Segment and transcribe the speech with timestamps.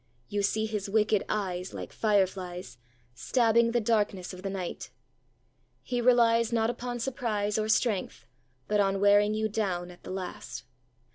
[0.29, 2.79] You see his wicked eyes, like fireflies,
[3.13, 4.89] stabbing the darkness of the night.
[5.83, 8.25] He relies not upon surprise or strength,
[8.67, 10.63] but on wearing you down at the last.